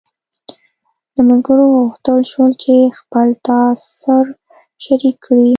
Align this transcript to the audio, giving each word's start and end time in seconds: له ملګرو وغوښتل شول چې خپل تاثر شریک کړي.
له 1.13 1.21
ملګرو 1.29 1.63
وغوښتل 1.69 2.19
شول 2.31 2.51
چې 2.63 2.75
خپل 2.99 3.27
تاثر 3.47 4.25
شریک 4.83 5.15
کړي. 5.25 5.47